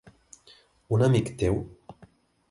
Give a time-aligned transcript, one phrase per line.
[0.97, 1.59] Un amic teu?